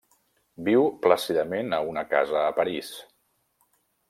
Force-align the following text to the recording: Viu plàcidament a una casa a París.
Viu 0.69 0.85
plàcidament 1.03 1.69
a 1.79 1.83
una 1.91 2.05
casa 2.17 2.41
a 2.47 2.57
París. 2.63 2.91